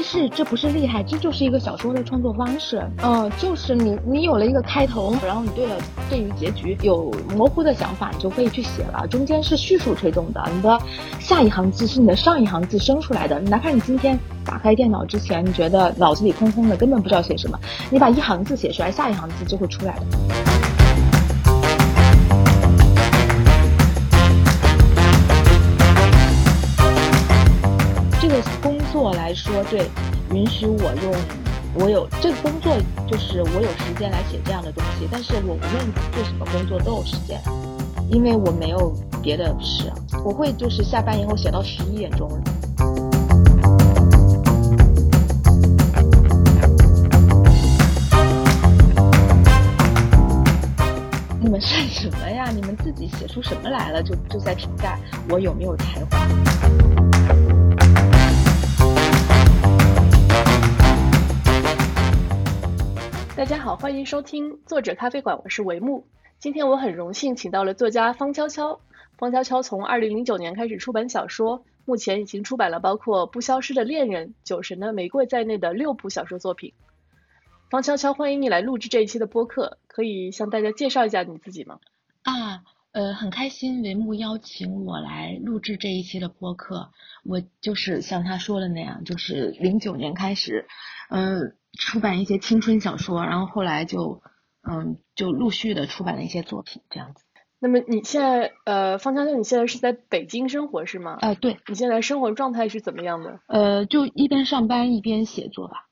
[0.00, 2.82] 其是这不是厉害，这就是一个小说的创作方式。
[3.02, 5.76] 嗯，就是你你有了一个开头，然后你对了
[6.08, 9.06] 对于结局有模糊的想法，你就可以去写了。
[9.08, 10.80] 中间是叙述推动的，你的
[11.18, 13.38] 下一行字是你的上一行字生出来的。
[13.40, 17.58] 哪怕你今天打开电脑之前，你觉得脑子里空空的，根本不知道写什么，
[17.90, 20.59] 你把一行字写出来，下一行字就会出来的。
[29.00, 29.88] 对我来说，对，
[30.34, 31.14] 允许我用，
[31.72, 32.76] 我有这个工作，
[33.08, 35.08] 就是我有时间来写这样的东西。
[35.10, 37.40] 但是我无论做什么工作都有时间，
[38.10, 39.90] 因为我没有别的事，
[40.22, 42.30] 我会就是下班以后写到十一点钟。
[51.40, 52.50] 你们算什么呀？
[52.54, 54.98] 你们自己写出什么来了，就就在评价
[55.30, 57.59] 我有没有才华。
[63.40, 66.06] 大家好，欢迎收听作者咖啡馆，我是维木。
[66.38, 68.82] 今天我很荣幸请到了作家方悄悄。
[69.16, 76.74] 方悄悄从二零零九年开始出版小说，目前已经出版了包括《不消失的恋人》《酒神的玫瑰》在内的六部小说作品。
[77.70, 81.78] 方悄悄，欢迎你来录制这一期的播客，可以向大家介绍一下你自己吗？
[82.24, 86.90] 啊，呃，很开心维木邀请我来录制这一期的播客。
[87.24, 90.66] 我就是像他说的那样，就是零九年开始，
[91.08, 91.56] 嗯。
[91.78, 94.22] 出版一些青春小说，然后后来就，
[94.68, 97.24] 嗯，就陆续的出版了一些作品，这样子。
[97.58, 101.18] 那么你现在，呃，方强强，你现在是在北京生活是吗？
[101.20, 101.58] 啊，对。
[101.68, 103.38] 你现在生活状态是怎么样的？
[103.46, 105.86] 呃，就一边上班一边写作吧。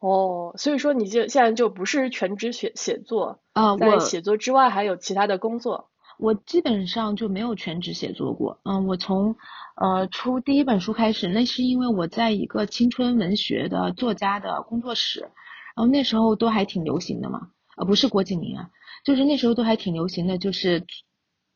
[0.00, 3.76] 哦，所以说你就现在就不是全职写写作啊？
[3.76, 5.90] 在写作之外还有其他的工作？
[6.18, 8.58] 我基本上就没有全职写作过。
[8.64, 9.36] 嗯，我从。
[9.80, 18.70] 呃，出第一本书开始，那是因为我在一个青春文学的作家的工作室，然后那时候都还挺流行的嘛，呃，不是郭敬明啊，
[19.04, 20.84] 就是那时候都还挺流行的，就是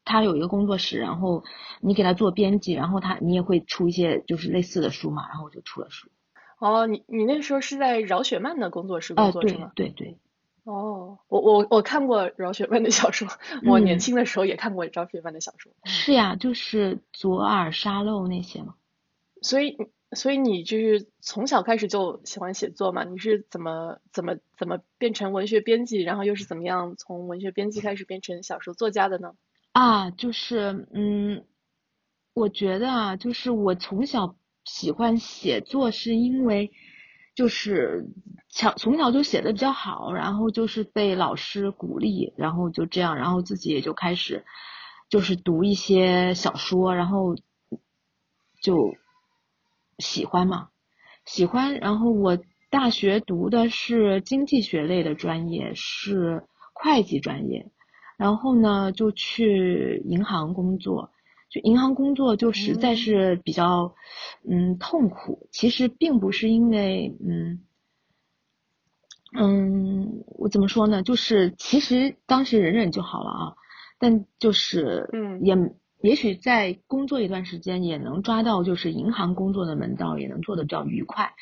[0.05, 1.43] 他有一个工作室，然后
[1.81, 6.09] 你给他做编辑，然后他你也会出一些就是类似的书嘛，然后我就出了书。
[6.61, 9.73] 哦，你你那时候是在饶雪漫的工作室工作是吗？
[9.75, 10.19] 对对。
[10.65, 13.27] 哦，我我我看过饶雪漫的小说，
[13.67, 15.73] 我年轻的时候也看过饶雪漫的小说。
[15.85, 18.77] 是呀，就是左耳沙漏那些嘛。
[19.41, 19.77] 所以，
[20.13, 23.03] 所以你就是从小开始就喜欢写作嘛？
[23.03, 29.35] 你是怎么怎么怎么变成文学编辑，然后又是怎么样从文学编辑开始变成小说作家的呢？
[29.73, 31.45] 啊，就是嗯，
[32.35, 36.71] 我觉得啊，就是我从小喜欢写作，是因为。
[37.35, 38.07] 就是
[38.49, 44.45] 小从小就写的比较好，然后就是被老师鼓励，然后就这样，然后自己也就开始
[45.09, 47.35] 就是读一些小说，然后
[48.61, 48.95] 就
[49.99, 50.69] 喜欢嘛，
[51.25, 51.79] 喜欢。
[51.79, 52.39] 然后我
[52.69, 57.71] 大学读的是经济学类的专业，是会计专业，
[58.19, 61.11] 然后呢就去银行工作。
[61.53, 63.95] 就银行工作就实在是比较，
[64.49, 65.49] 嗯，痛苦。
[65.53, 67.61] 其实并不是因为，嗯，
[69.39, 71.03] 嗯，我怎么说呢？
[71.03, 73.55] 就是其实当时忍忍就好了啊。
[73.99, 75.55] 但就是，嗯，也
[76.01, 81.35] 也许在工作一段时间也能抓到就是银行工作的门道，也能做的比较愉快。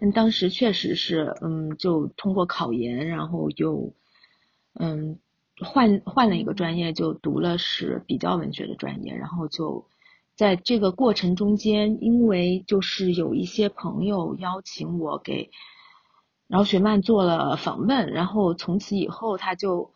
[0.00, 3.92] 嗯，当时确实是，嗯，就通过考研，然后又，
[4.80, 5.18] 嗯。
[5.60, 9.86] 换换了一个专业，就读了是比较文学的专业，然后就
[10.34, 15.50] 在这个过程中间，因为就是有一些朋友邀请我给
[16.46, 19.92] 饶雪漫做了访问，然后从此以后他就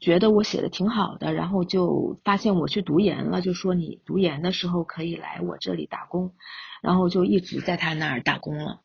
[0.00, 6.32] 觉得我写的挺好的，然后就发现我去读研了，就说你读研的时候可以来我这里打工，
[6.80, 8.80] 然后就一直在他那儿打工了。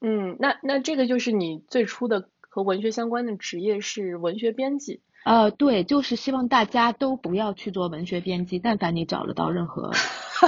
[0.00, 5.00] 嗯，那那这个就是你最初的和文学相关的职业是文学编辑。
[5.24, 9.90] 呃，对，就是希望大家都不要去做文学编辑，但凡你找得到任何，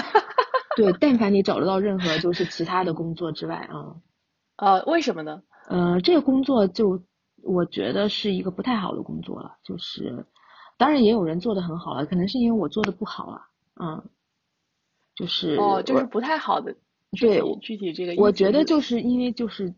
[0.76, 3.96] 对，但凡你找得到任何就是其他的工作之外啊，
[4.56, 5.42] 呃，为什么呢？
[5.68, 7.02] 呃，这个工作就
[7.42, 10.26] 我觉得是一个不太好的工作了，就是
[10.76, 13.48] 当然也有人做的很好了，可能是因为我做的不好啊，
[13.80, 14.04] 嗯，
[15.14, 16.76] 就是哦，就是不太好的，
[17.18, 19.74] 对，具体这个，我觉得就是因为就是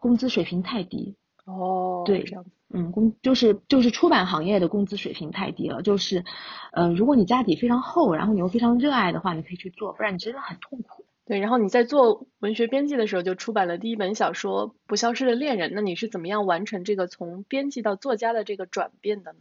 [0.00, 1.14] 工资水平太低。
[1.44, 2.44] 哦，对，这样
[2.76, 6.24] 嗯，工就是就是出版行业的工资水平太低了，就是，
[6.72, 11.04] 呃，如果你家底非常厚，然后你又非常热爱的话，你可以去做，不然你真的很痛苦。
[11.26, 19.38] 对，然后你在做文学编辑的时候就出版了第一本小说《不消失的恋人》，那你是怎么样完成这个从编辑到作家的这个转变的呢？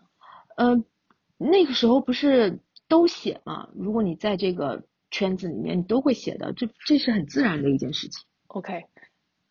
[0.56, 0.84] 呃，
[1.38, 8.26] 那个时候不是都写嘛，如果你在这个圈子里面，你都会写的，这这是很自然的一件事情。
[8.48, 8.86] OK。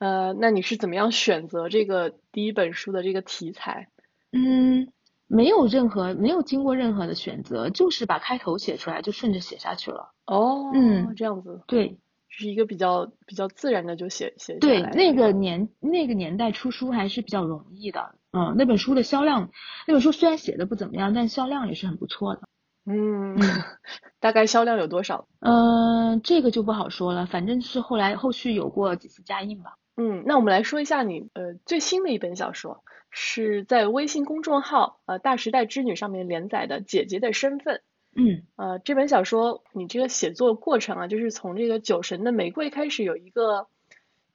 [0.03, 3.87] 呃，那你是怎么样选择这个第一本书的这个题材？
[4.33, 4.89] 嗯，
[5.29, 10.11] 没有任何没有经过任何的选择，就是把开头写出来，就顺着写下去了。
[10.27, 18.17] 哦，嗯这样子对是一个比较比较自然的就写写下对，来那个年那个年代出书还是比较容易的。
[18.33, 19.51] 嗯，那本书的销量，
[19.87, 22.41] 那本书虽然写的不怎么样，但销量也是很不错的。
[22.87, 23.37] 嗯，
[24.19, 25.29] 大概销量有多少？
[25.39, 29.77] 嗯、这个就不好说了，反正是后来后续有过几次加印吧。
[29.97, 37.77] 嗯，那我们来说一下你呃最新的一本小说，是在微信公众号呃大时代之女上面连载的《姐姐的身份》。
[38.15, 43.69] 嗯呃，这本小说你这个写作过程啊，就是从这个酒神的玫瑰开始有一个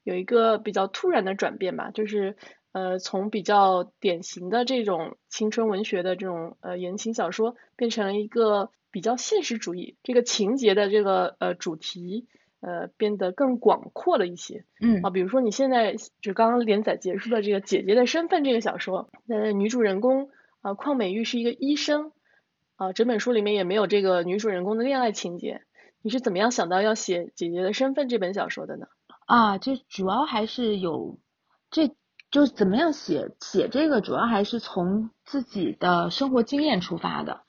[0.03, 2.37] 有一个比较突然的转变吧，就是
[2.71, 12.27] 呃从比较典型的这种青春文学的这种呃言情小说，变成了一个比较现实主义，这个情节的这个呃主题
[12.61, 14.65] 呃变得更广阔了一些。
[14.81, 20.29] 嗯啊，比如说你现在就刚刚连载结束的这个《姐姐的身份》这个小说，呃，女主人公
[20.61, 22.11] 啊、邝美玉是一个医生，
[22.75, 25.61] 啊、整本书里面也没有这个女主人公的恋爱情节。
[26.01, 28.87] 你是怎么样想到要写《姐姐的身份》这本小说的呢？
[29.25, 31.19] 啊，这主要还是有，
[31.69, 31.89] 这
[32.31, 37.41] 就是怎么样写写这个，主要还是从自己的生活经验出发的。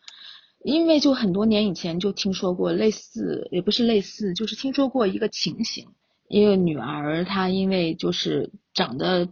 [0.64, 5.88] 因为就很多年以前就听说过类似，也不是类似，就是听说过一个情形，
[6.28, 9.28] 一个女儿她因为就是长得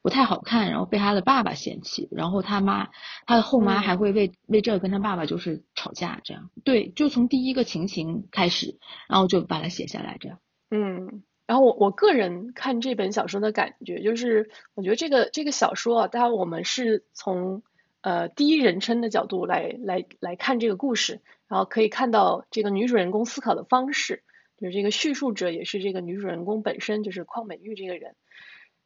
[0.00, 2.88] 不太好看，然后被她的爸爸嫌弃，然后她妈
[3.26, 8.78] 她的后妈嗯还会为为这个跟她爸爸就是吵架，这样对，就从第一个情形开始，
[9.08, 10.38] 然后就把它写下来，这样。
[10.70, 17.62] 嗯，然后我我个人看这本小说的感觉就是，我觉得这个这个小说啊，当然我们是从
[18.04, 24.22] 呃第一人称的角度来来来看这个故事，然后可以看到这个女主人公思考的方式，
[24.58, 28.14] 就是这个叙述者也是这个女主人公本身，就是邝美玉这个人。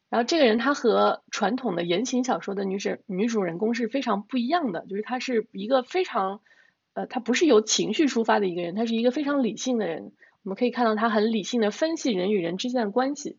[0.09, 6.41] 然后这个人她和传统的言情小说的女主女主人公是非常不一样的，就是她是一个非常，
[6.94, 10.12] 呃，她不是由情绪出发的一个人，她是一个非常理性的人。
[10.44, 13.38] 我们可以看到她很理性的分析人与人之间的关系。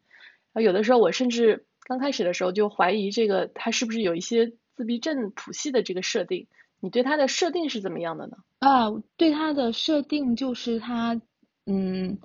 [0.51, 6.47] 然后有的时候我甚至刚开始的时候就怀疑这个她是不是有一些自闭症谱系的这个设定。
[6.79, 8.37] 你对它的设定是怎么样的呢？
[8.59, 11.19] 啊，对它的设定就是它，
[11.65, 12.17] 嗯，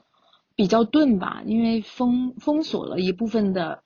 [0.54, 3.82] 比较钝吧，因为封封锁了一部分的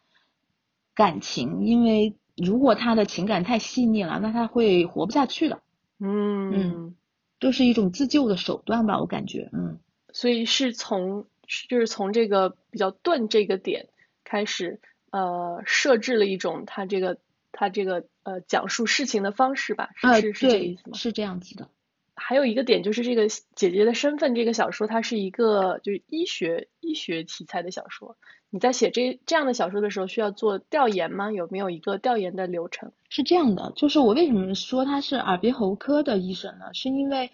[0.95, 5.63] 感情，因为如果他的情感太细腻了，那他会活不下去的，
[6.01, 6.95] 嗯
[7.41, 9.81] 就是一种自救的手段吧，我感觉，嗯，
[10.13, 13.89] 所以是从是就是从这个比较钝这个点
[14.23, 17.17] 开始，呃，设置了一种他这个
[17.59, 20.97] 他这个呃讲述事情的方式吧，是呃，是是这个意思，吗？
[20.97, 21.69] 是这样子的，
[22.15, 23.27] 还有一个点就是这个
[23.57, 28.17] 姐姐的身份，这个小说它是一个就是医学医学题材的小说。
[28.51, 31.33] 你在写这这样的小说的时候，需要做调研吗？
[31.33, 32.93] 有没有一个调研的流程？
[33.09, 36.73] 是这样的，就是我为什么说他是耳鼻喉科的医生呢？
[36.75, 37.33] 是因为，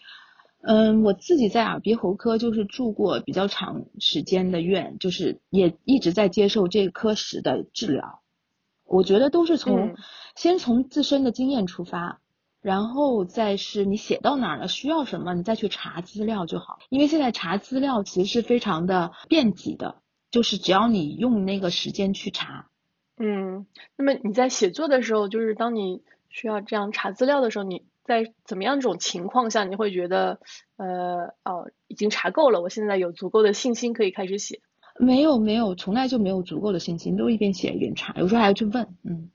[0.62, 8.22] 嗯，我自己在耳鼻喉科就是住过比较长时间的院，就是也一直在接受这个科室的治疗。
[8.84, 9.96] 我觉得都是从、嗯
[10.36, 12.20] 先从自身的经验出发，
[12.60, 16.80] 然后再是你写到哪儿了，需要什么，你再去查资料就好。
[16.88, 22.66] 因为现在查资料其实是非常的便捷的，就是只要你用那个时间去查，
[23.16, 23.64] 嗯，
[23.94, 30.40] 那么你在写作的时候，就是当你需要这样查资料的时候，你在怎么样这种情况下，你会觉得
[30.76, 34.62] 呃哦已经查够了，我现在有足够的信心可以开始写？
[34.98, 39.30] 没有没有，从来就没有足够的信心，都一边写一边查，有时候还要去问，嗯。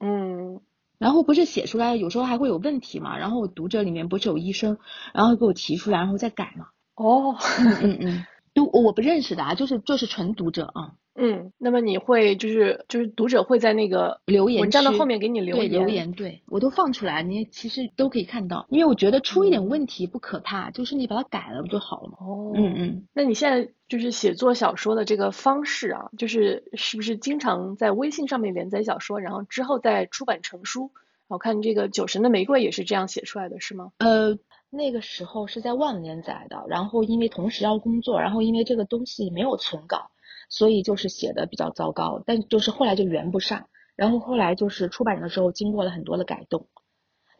[0.00, 0.60] 嗯
[0.98, 3.18] 然后不是写出来，有时候还会有问题嘛。
[3.18, 4.78] 然后我读者里面不是有医生，
[5.12, 6.66] 然后给我提出来，然后再改嘛。
[6.94, 10.94] 哦嗯嗯嗯，都我不认识的啊，就是就是纯读者啊，
[11.24, 18.66] 嗯，那么你会就是就是读者会在那个留言文章的后面给你留对言留言，对我都放出来，你其实都可以看到。
[18.68, 22.18] 因为我觉得出一点问题不可怕，就是你把它改了不就好了吗。
[22.20, 30.90] 哦，嗯嗯，那你现在就是写作小说的这个方式啊，就是是不是经常在微信上面连载小说，然后之后再出版成书？
[31.26, 33.92] 我看这个《酒神的玫瑰》也是这样写出来的，是吗？
[33.98, 34.38] 呃，
[34.68, 40.10] 那个时候是在万连载的，然后因为同时要工作，然后因为这个东西没有存稿，
[40.54, 46.68] 所以就是写的比较糟糕，但就是后来就圆不上，然后后来就是出版的时候经过了很多的改动，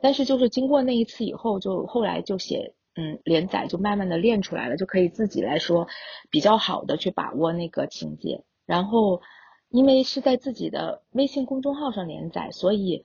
[0.01, 5.87] 但是就是经过那一次以后，就后来就写嗯连载就慢慢的练出来了，就可以自己来说
[6.31, 9.23] 比较好的去把握那个情节，然后
[9.69, 13.05] 因为是在自己的微信公众号上连载，所以。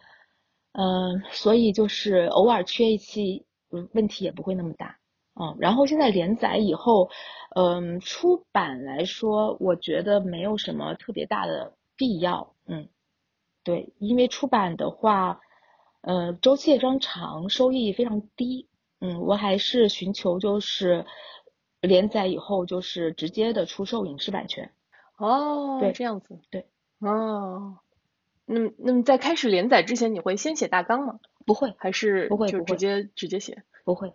[0.72, 3.48] 嗯，所以就是偶尔缺一期，
[3.92, 4.99] 问题也不会那么大。
[5.40, 7.10] 嗯，然后现在连载以后，
[7.56, 12.54] 嗯，出版来说，我觉得没有什么特别大的必要。
[12.68, 12.90] 嗯，
[13.64, 15.40] 对，因为出版的话，
[16.02, 18.68] 呃，周期也非常长，收益非常低。
[19.00, 21.06] 嗯，我还是寻求就是
[21.80, 24.74] 连载以后就是直接的出售影视版权。
[25.18, 26.38] 哦，对这样子。
[26.50, 26.68] 对。
[27.00, 27.78] 哦，
[28.46, 31.20] 那么那么在开始连载之前，你会先写大纲吗？
[31.46, 33.64] 不会，还是不会不会就直接直接写？
[33.86, 34.14] 不会。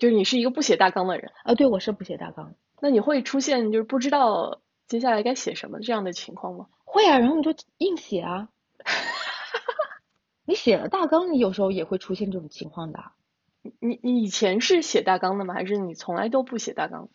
[0.00, 1.30] 就是你是一个不写大纲的人。
[1.44, 2.54] 啊，对，我是不写大纲。
[2.80, 6.66] 那你会出现就是不知道接下来该写什么这样的情况吗？
[6.84, 8.48] 会啊，然后你就硬写啊。
[10.46, 12.98] 你写了大纲，你有时候也会出现这种情况的。
[13.78, 15.54] 你你以前是写大纲的吗？
[15.54, 17.08] 还是你从来都不写大纲？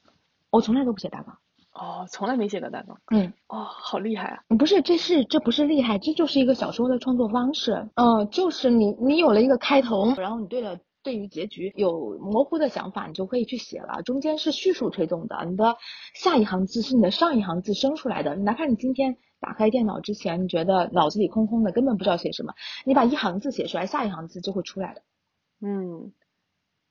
[0.51, 1.39] 我从来都不写大纲。
[1.74, 3.01] 哦，从来没写过大纲。
[3.12, 3.34] 嗯。
[3.48, 4.44] 哦，好厉害啊！
[4.58, 7.89] 不是，这是这不是厉害，这就是一个小说的创作方式。
[7.96, 14.01] 嗯，就是你你有了一个开头，然后你对了对于结局有模糊的想法，你就可以去写了。
[14.01, 15.77] 中间是叙述推动的，你的
[16.15, 18.35] 下一行字是你的上一行字生出来的。
[18.35, 22.53] 哪怕你今天打开电脑之前，你觉得脑子里空空的，根本不知道写什么，
[22.85, 25.03] 你把一行字写出来，下一行字就会出来的。
[25.62, 26.12] 嗯。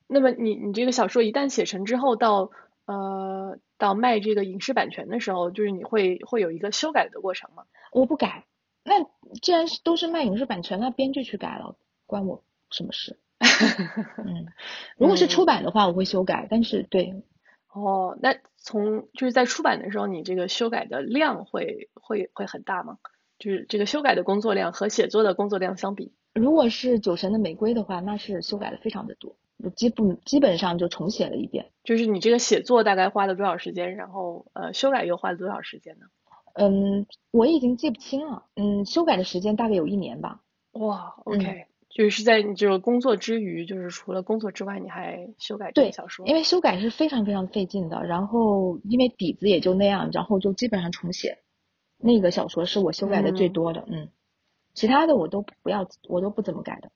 [0.06, 2.50] 那么你你这个小说一旦写成之后，到
[2.84, 7.64] 呃到卖这个影视版权的时候，就是你会会有一个修改的过程吗？
[7.90, 8.44] 我不改。
[8.84, 9.02] 那
[9.40, 13.18] 既然是都是卖影视版权，那编剧去改了，关我什么事？
[14.24, 14.46] 嗯，
[14.98, 17.22] 如果是出版的话，我会修改，但是对。
[17.72, 22.98] 哦，那从就是在出版的时候，你这个修改的量会会会很大吗？
[23.38, 26.12] 就是这个修改的工作量和写作的工作量相比？
[26.34, 29.36] 如果是酒神的玫瑰的话，那是修改的非常的多。
[29.76, 31.70] 基本基本上就重写了一遍。
[31.82, 33.96] 就是你这个写作大概花了多少时间？
[33.96, 36.06] 然后呃，修改又花了多少时间呢？
[36.54, 38.44] 嗯，我已经记不清了。
[38.54, 40.40] 嗯，修改的时间大概有一年吧。
[40.72, 46.26] 哇，OK，就是在你这个工作之余，就是除了工作之外，你还修改这个小说？
[46.26, 48.02] 因为修改是非常非常费劲的。
[48.04, 51.38] 然后因为底子也就那样，然后就基本上重写。
[51.96, 53.84] 那个小说是我修改的最多的。
[53.88, 54.08] 嗯，
[54.74, 56.90] 其他的我都不要，我都不怎么改的。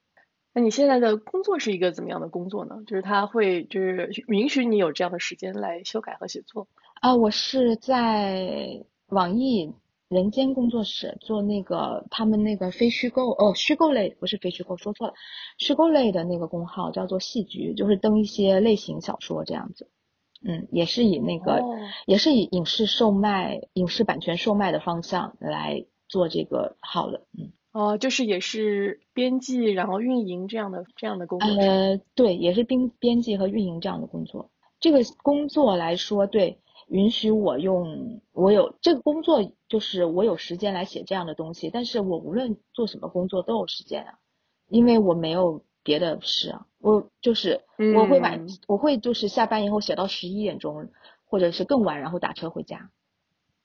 [0.52, 2.82] 那你现在的工作是一个怎么样的工作呢？
[2.84, 6.66] 就是他会就是允许你有这样的时间来修改和写作
[7.00, 7.14] 啊？
[7.14, 9.72] 我是在网易
[10.08, 15.14] 人间工作室做那个他们那个非虚构哦，虚构类不是非虚构，说错了，
[15.58, 19.90] 虚构类的那个工号叫做戏剧，就是登一些类型小说这样子。
[20.46, 21.62] 嗯，也是以那个
[22.06, 27.26] 也是以影视售卖、影视版权售卖的方向来做这个号的。
[27.38, 27.52] 嗯。
[27.70, 31.48] 哦，就是也是编辑，然后运营这样的这样的工作。
[31.48, 34.50] 呃，对，也是编编辑和运营这样的工作。
[34.80, 41.70] 这个工作来说，对，允许我用我有这个工作，就是我有时间来写这样的东西。
[41.70, 44.18] 但是我无论做什么工作都有时间啊，
[44.68, 46.66] 因为我没有别的事啊。
[46.78, 47.62] 我就是
[47.94, 50.88] 我会晚，我会就是下班以后写到十一点钟，
[51.24, 52.90] 或者是更晚，然后打车回家。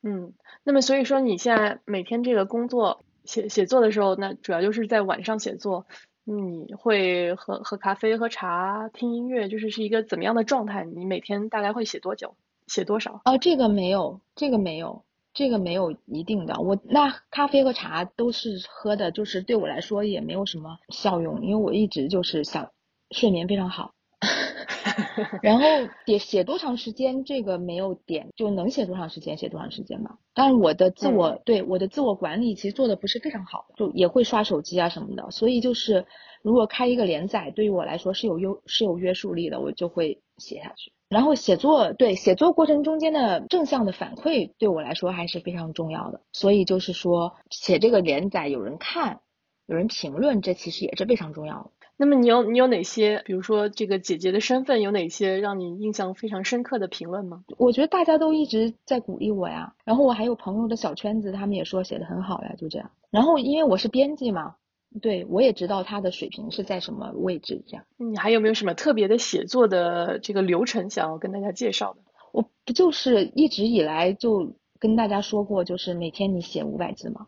[0.02, 3.02] 嗯，那么所以说你现在每天这个工作。
[3.26, 5.86] 写写作的时候，那主要就是在晚上写作。
[6.26, 10.84] 你会喝喝咖啡、喝茶、听音乐，就是是一个怎么样的状态？
[10.84, 12.36] 你每天大概会写多久？
[12.68, 13.22] 写多少？
[13.26, 15.04] 哦，这个没有，这个没有，
[15.34, 16.60] 这个没有一定的。
[16.60, 22.72] 我那咖啡和茶都是喝的，就是对我来说也没有什么效用，因为我一直就是想
[23.12, 23.92] 睡眠非常好。
[25.42, 25.66] 然后
[26.06, 30.18] 写写多长时间，这个没有点，就能写多长时间写多长时间吧。
[30.34, 35.30] 但是我的自我对我的自我管理其实做的不是非常好，就也会刷手机啊什么的。
[35.32, 36.06] 所以就是
[36.42, 40.92] 如果开一个连载，对于我来说是有优是有约束力的，我就会写下去。
[41.10, 46.22] 然后写作对写作过程中间的正向的反馈对我来说还是非常重要的。
[46.32, 49.20] 所以就是说写这个连载有人看，
[49.68, 51.72] 有人评论，这其实也是非常重要的。
[51.96, 57.44] 那么你有你有哪些，比如说这个姐姐的身份有哪些让你印象非常深刻的评论吗？
[57.60, 62.90] 我觉得大家都一直在鼓励我呀，然后我还有朋友的小圈子，他们也说写的很好呀，就这样。
[63.12, 64.56] 然后因为我是编辑嘛，
[65.02, 67.86] 对我也知道他的水平是在什么位置，这样。
[67.98, 72.00] 你还有没有什么特别的写作的这个流程想要跟大家介绍的？
[72.32, 77.28] 我不就是一直以来就跟大家说过，就是每天你写五百字吗？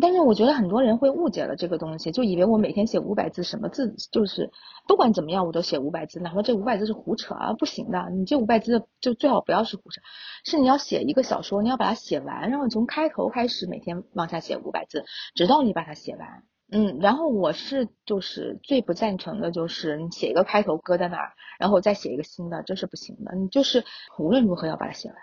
[0.00, 4.50] 但是我觉得很多人会误解了这个东西，就以为我每天写五百字，什么字就是
[4.88, 8.10] 不管怎么样我都写五百字，哪怕这五百字是胡扯啊，不行的。
[8.10, 10.00] 你这五百字就最好不要是胡扯，
[10.44, 15.04] 是你要写一个小说，你要把它写完，然后从开头开始每天往下写五百字，
[15.36, 16.42] 直到你把它写完。
[16.70, 23.34] 嗯，然后我是就是最不赞成的就是你写一个开头搁在那儿，然后再写一个新的，这是不行的。
[23.36, 23.84] 你就是
[24.18, 25.16] 无论如何要把它写完。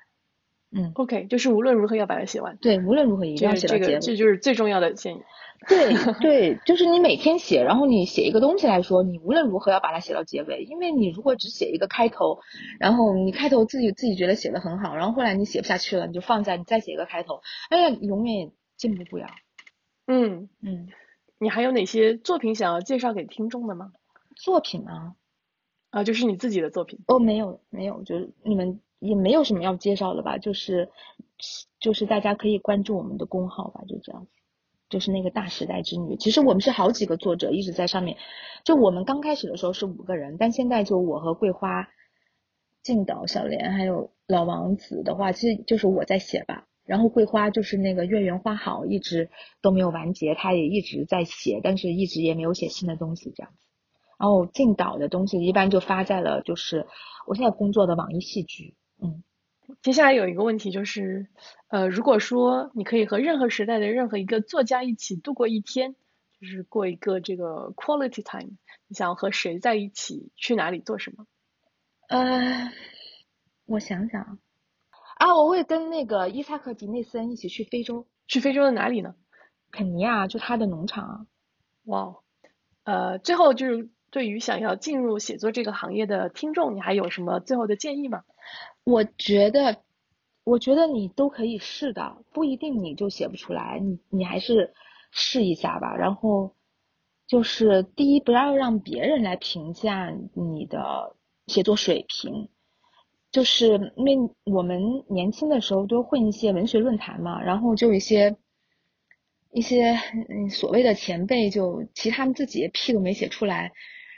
[0.76, 2.58] 嗯，OK，就是无论如何要把它写完。
[2.58, 4.00] 对，无论如何一定要写到结尾。
[4.00, 5.22] 这就是最重要的建议。
[5.70, 12.40] 对对，就是你每天写，然后你写一个东西来说，你无论如何要把它写到结尾，因为你如果只写一个开头，
[12.80, 19.28] 然后你开头自己自己觉得写的很好，然后后来你写不下去了，你就放在你再写一个开头，哎呀，永远也进步不了。
[20.06, 20.90] 嗯嗯，
[21.44, 23.92] 你还有哪些作品想要介绍给听众的吗？
[24.36, 25.16] 作品啊，
[25.92, 27.00] 啊，就是你自己的作品。
[27.08, 30.38] 哦，没有没有，就是你们也没有什么要介绍的吧？
[30.38, 30.90] 就是
[31.80, 34.32] 就是大家可以关注我们的公号吧，就这样子。
[34.90, 38.18] 就是那个大时代之女，其实我们是好几个作者一直在上面。
[38.64, 41.90] 就我们刚开始的时候是五个人，但现在就我和桂花、
[42.84, 46.68] 静岛、小莲还有老王子的话，其实就是我在写吧。
[46.86, 49.30] 然后桂花就是那个月圆花好，一直
[49.62, 53.68] 都没有完结，他也一直在写，但是一直也没有写新的东西这样子。
[54.20, 56.88] 然后静岛的东西一般就发在了就是
[57.26, 59.24] 我现在工作的网易戏剧，嗯。
[59.82, 61.28] 接下来有一个问题就是，
[61.70, 65.96] 呃，如果说你可以和任何时代的任何一个作家一起度过一天，
[66.40, 70.32] 就是过一个这个 quality time，你想和谁在一起？
[70.36, 71.26] 去哪里做什么？
[72.10, 72.72] 呃，
[73.66, 74.38] 我想想
[75.24, 78.06] 啊，我会跟那个伊萨克迪内森一起去非洲。
[78.28, 79.16] 去非洲的哪里呢？
[79.72, 81.28] 肯尼亚，就他的农场。
[81.86, 82.18] 哇，
[82.84, 88.24] 呃，最后就是对于想要进入写作这个行业的听众，你还有什么最后的建议吗？
[88.84, 89.78] 我觉得，
[90.44, 94.74] 我觉得你都可以试的，不一定你就写不出来，你你还是
[95.10, 95.96] 试一下吧。
[95.96, 96.54] 然后
[97.28, 101.16] 就是第一，不要让别人来评价你的
[101.48, 102.50] 写作水平，
[103.34, 108.38] 就是因为我们年轻的时候都混一些文学论坛嘛，然后就一些
[109.52, 109.98] 一些
[110.30, 113.74] 嗯所谓的前辈，就其他们自己屁都没写出来。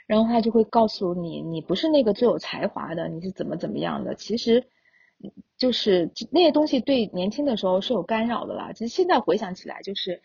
[0.06, 4.14] 然后他就会告诉你，你不是那个最有才华的，你是怎么怎么样的。
[4.14, 4.68] 其实，
[5.56, 8.72] 就是那些东西对年轻的时候是有干扰的啦。
[8.72, 10.22] 其实现在回想起来，就是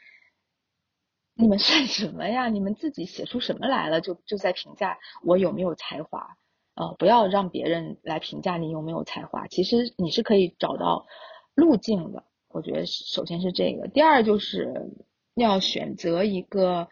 [1.33, 2.49] 你们算什么呀？
[2.49, 4.01] 你们自己写出什么来了？
[4.01, 6.37] 就就在评价我有没有才华
[6.81, 9.47] 呃，不要让别人来评价你有没有才华。
[9.47, 11.05] 其实你是可以找到
[11.53, 12.23] 路径的。
[12.49, 14.91] 我觉得首先是这个，第二就是
[15.35, 16.87] 要选择一个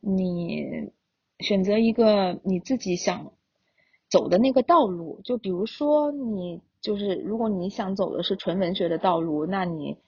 [0.00, 0.90] 你。
[1.40, 3.34] 选择一个你自己想
[4.08, 9.98] 走的那个道路，就比如说你就是如果你想走的是纯文学的道路，那你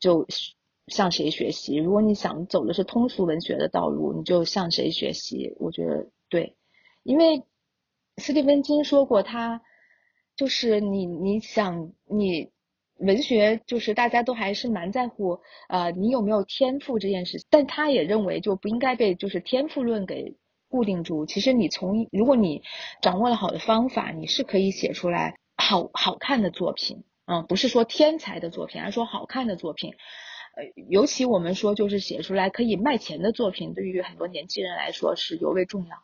[0.00, 0.26] 就
[0.86, 1.76] 向谁学习？
[1.76, 5.54] 如果你想走的是通俗文学的道路，你就向谁学习？
[5.58, 6.56] 我觉得对，
[7.02, 7.42] 因为
[8.16, 9.62] 斯蒂芬金说过，他
[10.36, 12.50] 就是你你想你
[12.98, 20.36] 文学就是大家都还是蛮在乎呃你有没有天赋这件事，但他也认为就不应该被就是天赋论给。
[20.72, 22.62] 固定住，其实你从如果你
[23.02, 29.92] 掌握了好的方法，你是可以写出来好好看的作品，嗯，不是说天才的作品，而是说好看的作品。
[30.56, 35.96] 呃，尤其我们说就是写出来可以卖钱的作品，对于很多年轻人来说是尤为重要。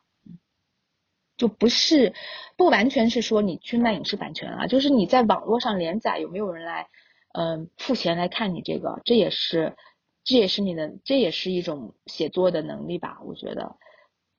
[1.38, 2.12] 就不是
[2.57, 6.88] 不完全是说你去卖影视版权啊，就是你在网络上连载有没有人来，
[7.33, 9.74] 嗯，付钱来看你这个，这也是
[10.24, 13.77] 这也是你的这也是一种写作的能力吧，我觉得。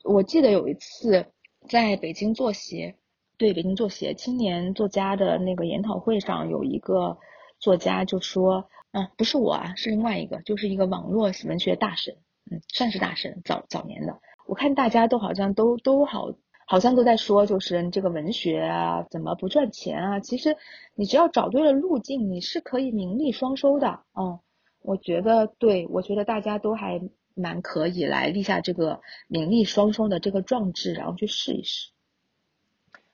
[0.03, 1.25] 我记得有一次
[1.67, 2.95] 在北京作协，
[3.37, 7.17] 对北京作协青年作家的那个研讨会上，有一个
[7.59, 12.15] 作家就说，嗯，不是我啊，是另外一个，就是一个网络文学大神，
[12.49, 14.19] 嗯，算是大神，早早年的。
[14.47, 16.31] 我看大家都好像都都好，
[16.69, 20.19] 好像都在说，就是这个文学啊，怎么不赚钱啊？
[20.19, 20.55] 其实
[20.93, 24.03] 你只要找对了路径，你是可以名利双收的。
[24.13, 24.39] 嗯，
[24.81, 27.01] 我觉得，对我觉得大家都还。
[27.35, 31.91] 蛮可以来立下这个名利双收的这个壮志，然后去试一试。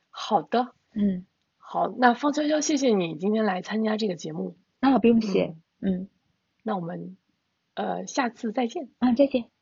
[0.10, 4.58] 好的，嗯，好，那方潇潇，谢谢你今天来参加这个节目。
[4.80, 6.10] 啊，不用谢，嗯，
[6.64, 7.18] 那我们
[7.76, 8.90] 呃下次再见。
[8.98, 9.55] 啊，再见。